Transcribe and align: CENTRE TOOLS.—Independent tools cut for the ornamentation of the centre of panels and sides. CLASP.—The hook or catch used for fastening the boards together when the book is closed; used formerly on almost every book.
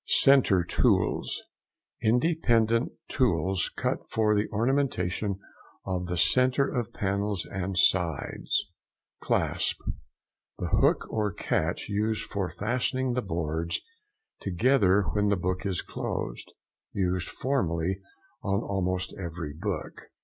CENTRE 0.07 0.63
TOOLS.—Independent 0.63 2.91
tools 3.07 3.69
cut 3.69 4.09
for 4.09 4.33
the 4.35 4.47
ornamentation 4.47 5.39
of 5.85 6.07
the 6.07 6.17
centre 6.17 6.67
of 6.67 6.91
panels 6.91 7.45
and 7.45 7.77
sides. 7.77 8.65
CLASP.—The 9.21 10.69
hook 10.81 11.05
or 11.11 11.31
catch 11.31 11.87
used 11.87 12.23
for 12.23 12.49
fastening 12.49 13.13
the 13.13 13.21
boards 13.21 13.79
together 14.39 15.03
when 15.13 15.27
the 15.29 15.37
book 15.37 15.67
is 15.67 15.83
closed; 15.83 16.51
used 16.93 17.29
formerly 17.29 17.99
on 18.41 18.61
almost 18.63 19.13
every 19.19 19.53
book. 19.53 20.07